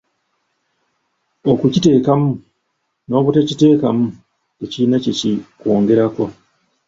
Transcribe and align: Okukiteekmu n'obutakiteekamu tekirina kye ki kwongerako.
Okukiteekmu 1.51 2.29
n'obutakiteekamu 3.07 4.05
tekirina 4.57 4.97
kye 5.03 5.13
ki 5.19 5.31
kwongerako. 5.59 6.23